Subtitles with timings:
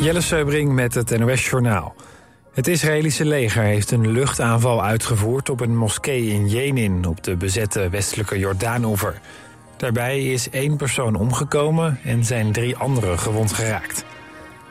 [0.00, 1.94] Jelle Seubring met het NOS Journaal.
[2.52, 7.06] Het Israëlische leger heeft een luchtaanval uitgevoerd op een moskee in Jenin...
[7.06, 9.20] op de bezette westelijke Jordaanoever.
[9.76, 14.04] Daarbij is één persoon omgekomen en zijn drie anderen gewond geraakt.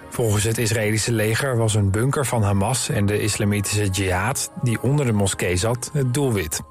[0.10, 4.52] Volgens het Israëlische leger was een bunker van Hamas en de islamitische jihad...
[4.61, 6.61] die onder de moskee zat, het doelwit.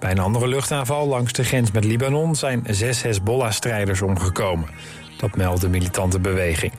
[0.00, 2.34] Bij een andere luchtaanval langs de grens met Libanon...
[2.34, 4.68] zijn zes Hezbollah-strijders omgekomen.
[5.16, 6.72] Dat meldt de militante beweging.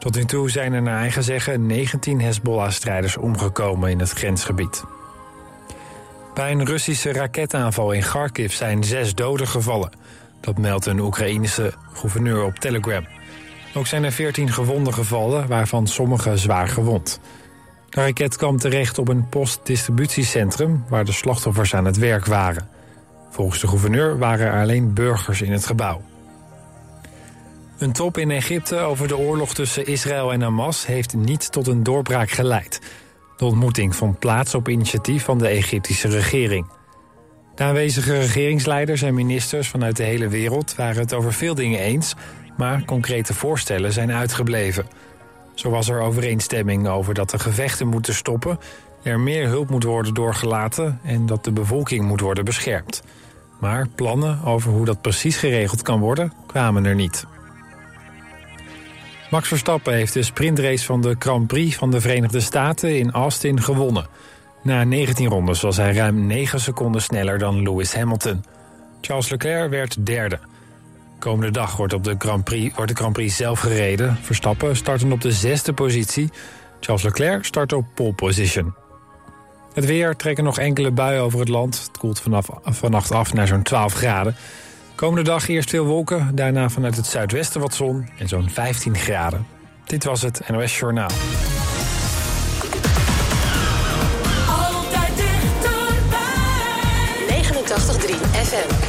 [0.00, 4.84] Tot nu toe zijn er naar eigen zeggen 19 Hezbollah-strijders omgekomen in het grensgebied.
[6.34, 9.90] Bij een Russische raketaanval in Kharkiv zijn zes doden gevallen.
[10.40, 13.06] Dat meldt een Oekraïnische gouverneur op Telegram.
[13.74, 17.20] Ook zijn er 14 gewonden gevallen, waarvan sommige zwaar gewond.
[17.88, 20.84] De raket kwam terecht op een postdistributiecentrum...
[20.88, 22.68] waar de slachtoffers aan het werk waren.
[23.30, 26.02] Volgens de gouverneur waren er alleen burgers in het gebouw.
[27.80, 30.86] Een top in Egypte over de oorlog tussen Israël en Hamas...
[30.86, 32.80] heeft niet tot een doorbraak geleid.
[33.36, 36.66] De ontmoeting vond plaats op initiatief van de Egyptische regering.
[37.54, 40.74] De aanwezige regeringsleiders en ministers vanuit de hele wereld...
[40.74, 42.14] waren het over veel dingen eens,
[42.56, 44.86] maar concrete voorstellen zijn uitgebleven.
[45.54, 48.58] Zo was er overeenstemming over dat de gevechten moeten stoppen...
[49.02, 51.00] er meer hulp moet worden doorgelaten...
[51.02, 53.02] en dat de bevolking moet worden beschermd.
[53.60, 57.26] Maar plannen over hoe dat precies geregeld kan worden, kwamen er niet.
[59.30, 63.62] Max Verstappen heeft de sprintrace van de Grand Prix van de Verenigde Staten in Austin
[63.62, 64.06] gewonnen.
[64.62, 68.44] Na 19 rondes was hij ruim 9 seconden sneller dan Lewis Hamilton.
[69.00, 70.38] Charles Leclerc werd derde.
[71.18, 74.18] Komende dag wordt, op de Grand Prix, wordt de Grand Prix zelf gereden.
[74.22, 76.30] Verstappen starten op de zesde positie.
[76.80, 78.74] Charles Leclerc start op pole position.
[79.72, 81.82] Het weer trekken nog enkele buien over het land.
[81.82, 84.36] Het koelt vanaf, vannacht af naar zo'n 12 graden.
[85.00, 89.46] Komende dag eerst veel wolken, daarna vanuit het zuidwesten wat zon en zo'n 15 graden.
[89.84, 91.10] Dit was het NOS Journaal.
[94.48, 96.22] Altijd dichterbij.
[97.28, 98.79] 89.3 FM.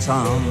[0.00, 0.43] town.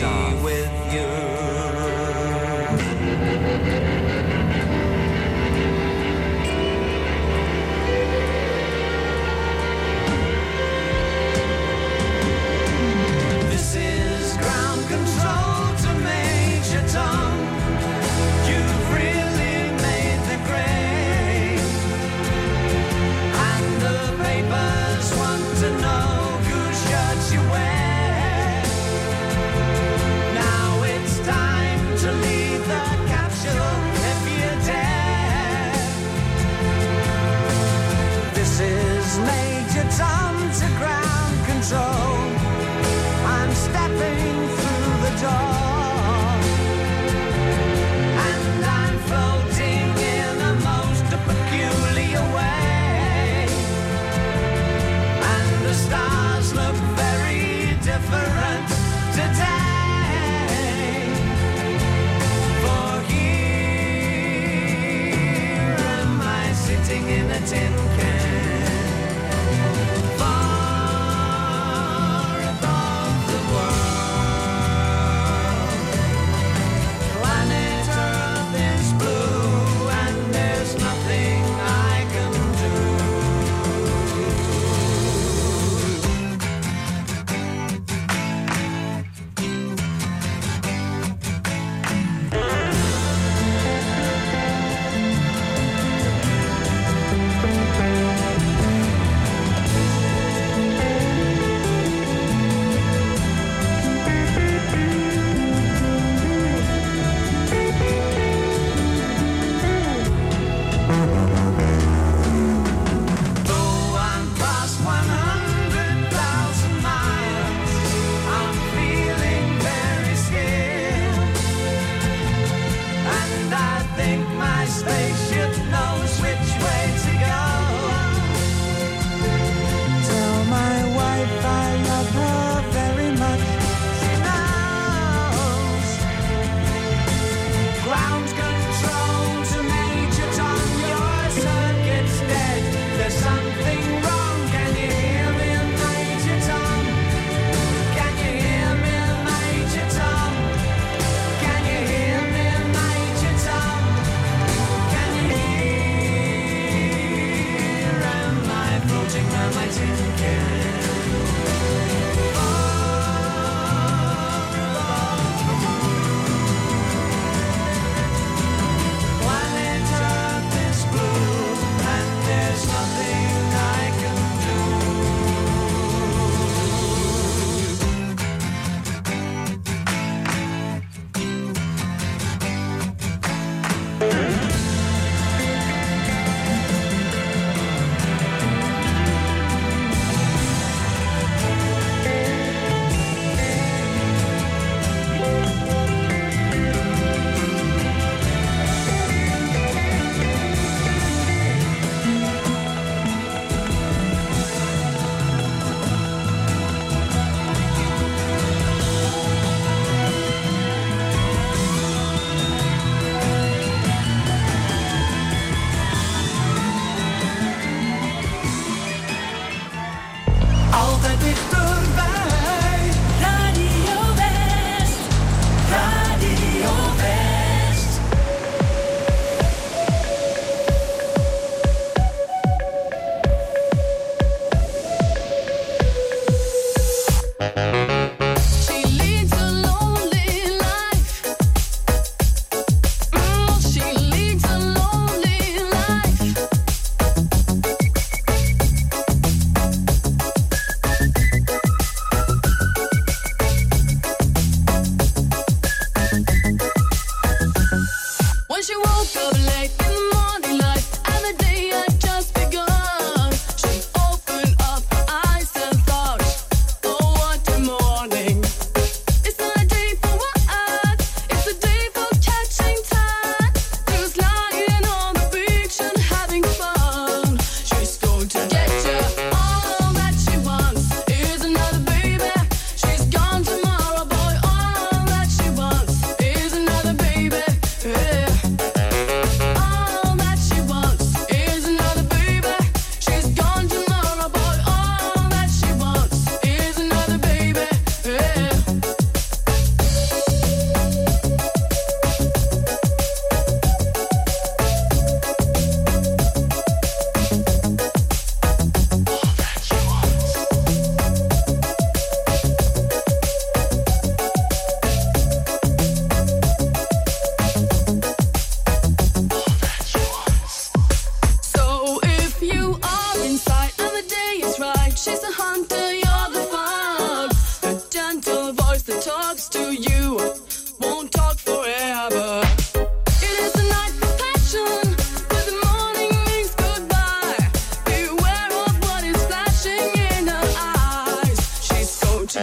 [0.00, 0.59] time.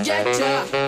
[0.08, 0.87] get ya.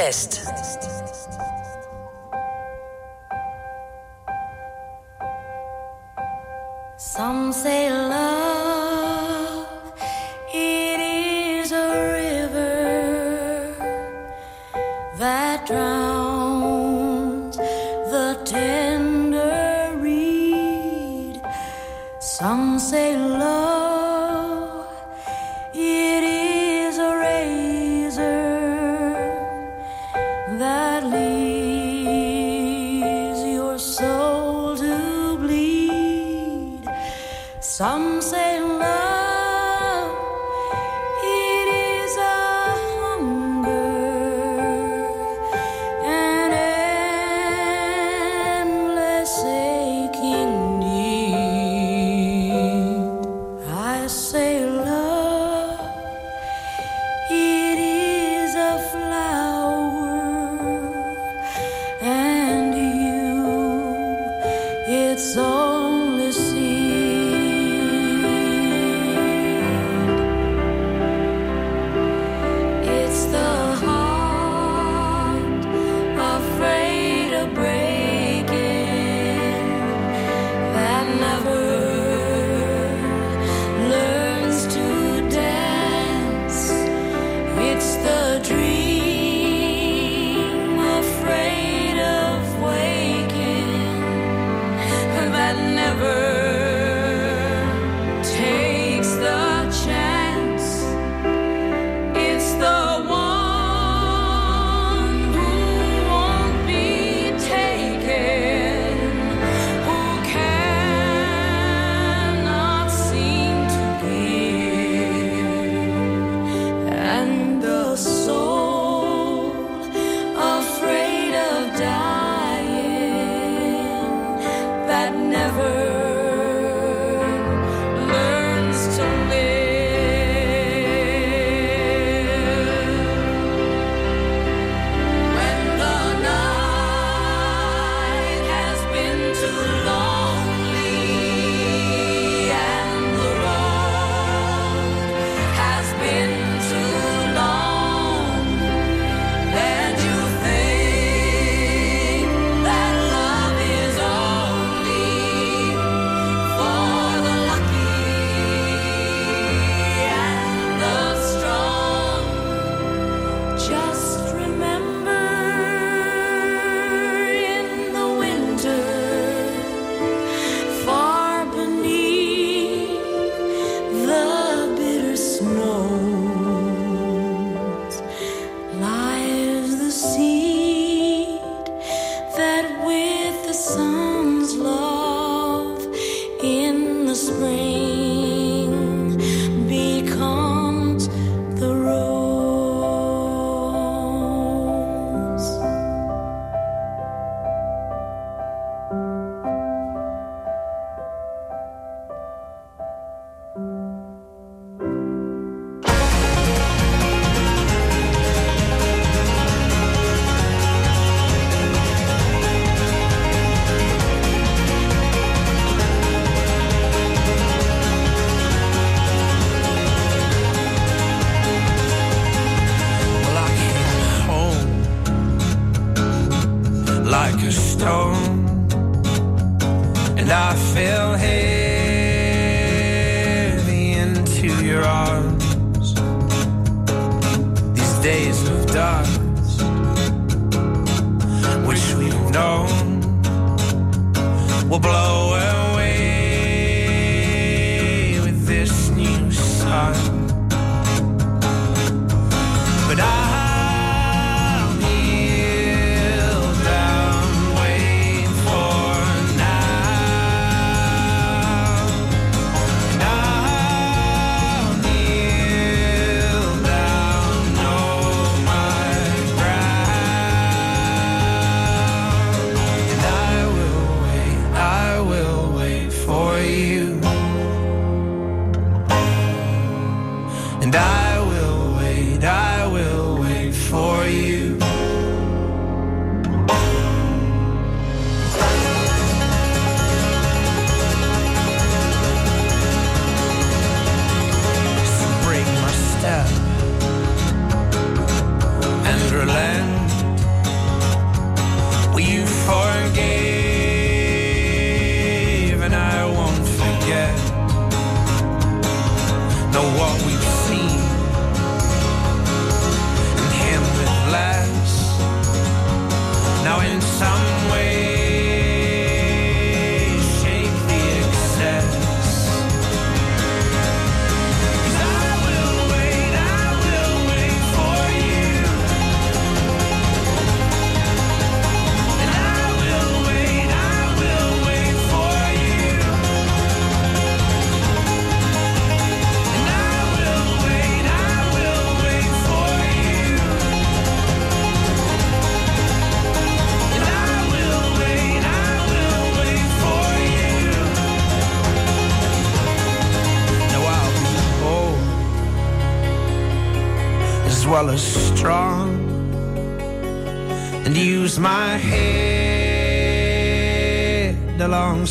[0.00, 0.39] West.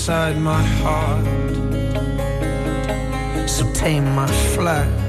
[0.10, 1.26] inside my heart.
[3.48, 5.09] So tame my flag.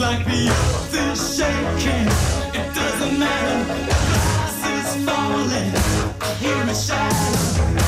[0.00, 2.06] like the earth is shaking.
[2.54, 3.64] It doesn't matter.
[3.86, 5.72] Glass is falling.
[6.20, 7.87] I hear a shadow.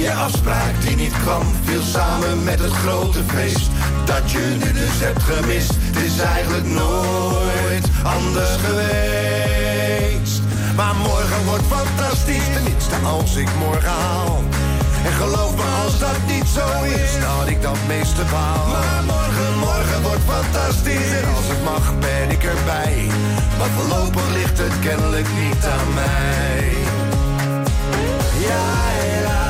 [0.00, 3.70] Je afspraak die niet kwam, viel samen met het grote feest.
[4.04, 10.40] Dat je nu dus hebt gemist, het is eigenlijk nooit anders geweest.
[10.76, 14.42] Maar morgen wordt fantastisch, tenminste als ik morgen haal.
[15.04, 18.66] En geloof me, als dat niet zo is, had ik dat meeste baal.
[18.66, 21.10] Maar morgen, morgen wordt fantastisch.
[21.20, 23.06] En als het mag, ben ik erbij.
[23.58, 26.72] Maar voorlopig ligt het kennelijk niet aan mij.
[28.48, 28.64] Ja,
[29.24, 29.49] la,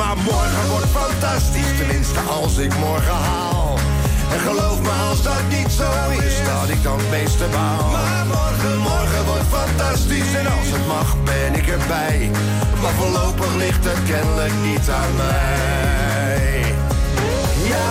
[0.00, 3.78] Maar morgen wordt fantastisch, tenminste als ik morgen haal.
[4.32, 5.90] En geloof me als dat niet zo
[6.24, 7.90] is, dat ik dan het meeste baal.
[7.90, 12.30] Maar morgen, morgen wordt fantastisch en als het mag ben ik erbij.
[12.82, 16.74] Maar voorlopig ligt het kennelijk niet aan mij.
[17.72, 17.90] Ja,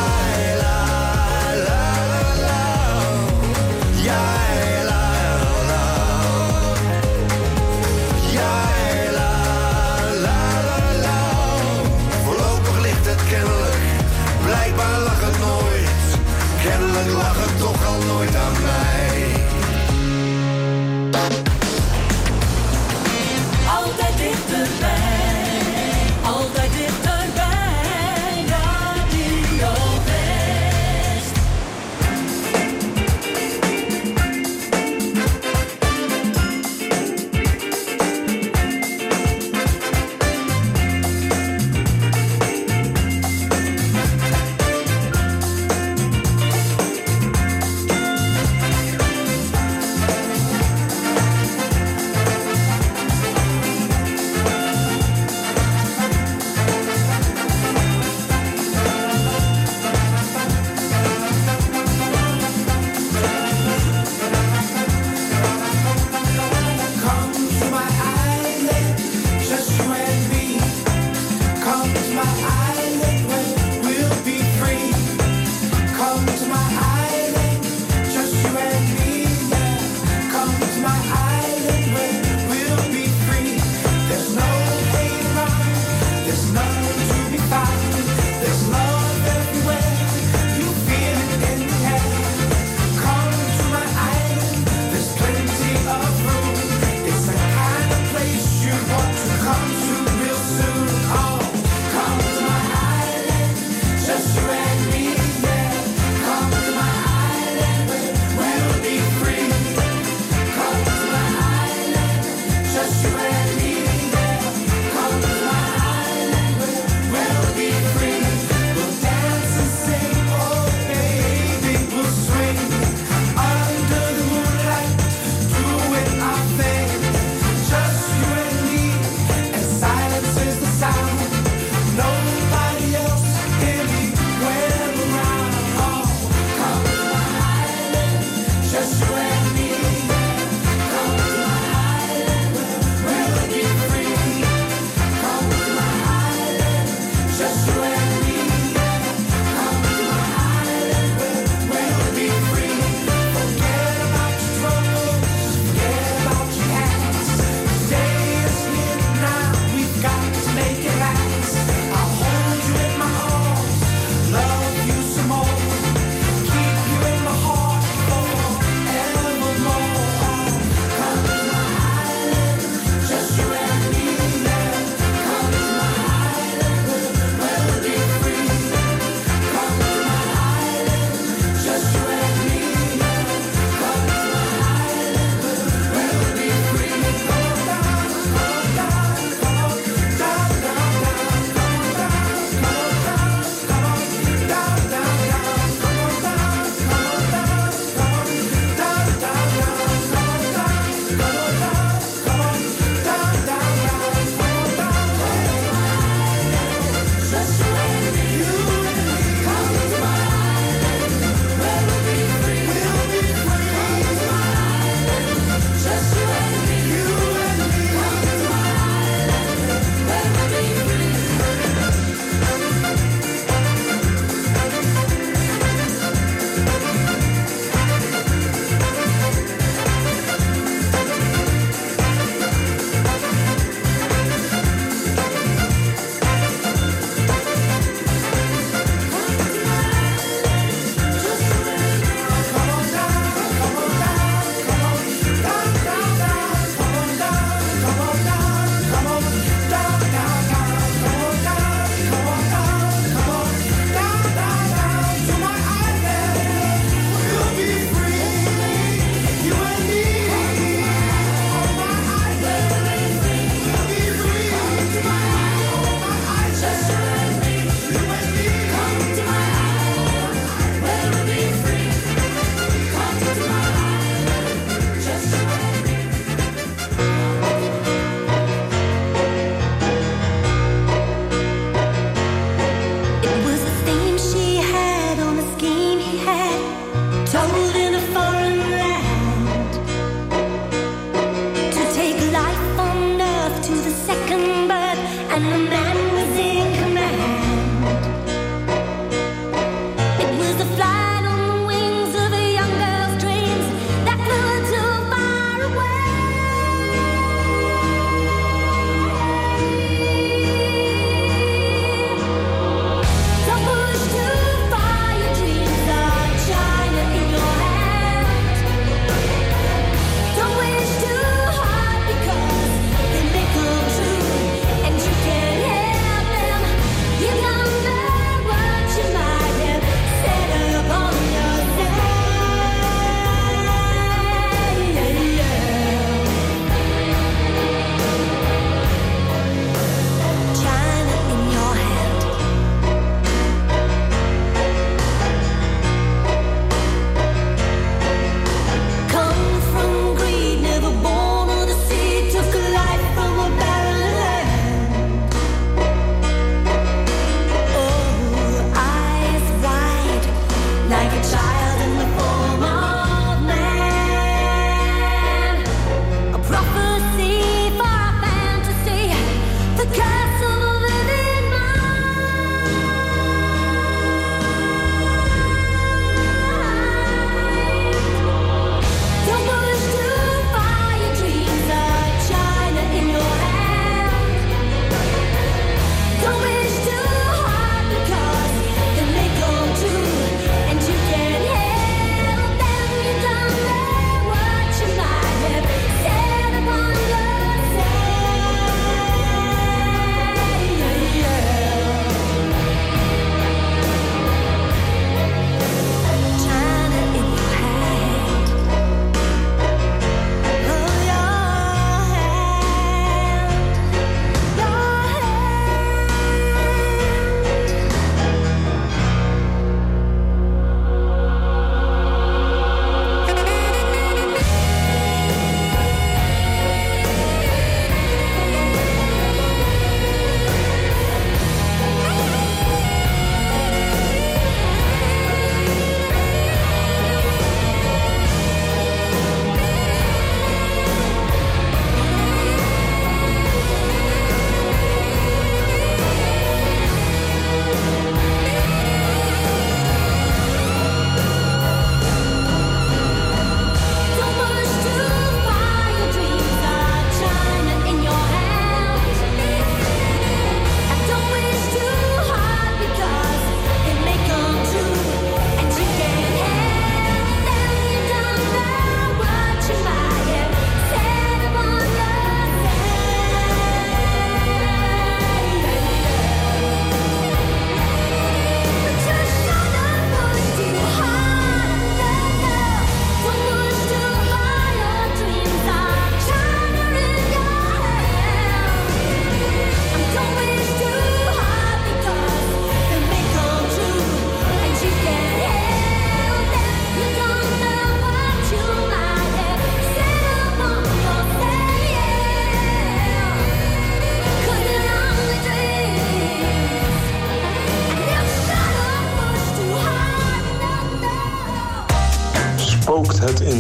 [13.30, 13.84] kennelijk,
[14.46, 15.90] blijkbaar lag het nooit.
[16.64, 19.29] Kennelijk lag het toch al nooit aan mij.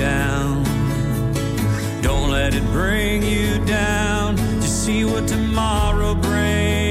[0.00, 0.64] Down.
[2.00, 4.34] Don't let it bring you down.
[4.62, 6.89] Just see what tomorrow brings.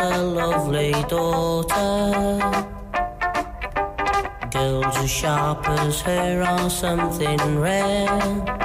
[0.00, 2.38] A lovely daughter.
[4.50, 8.59] Girls as sharp as her are something rare.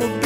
[0.00, 0.25] off